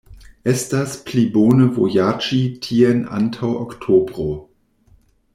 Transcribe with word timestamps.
Estas 0.51 0.93
pli 1.09 1.25
bone 1.35 1.67
vojaĝi 1.75 2.39
tien 2.67 3.03
antaŭ 3.19 3.51
oktobro. 3.67 4.27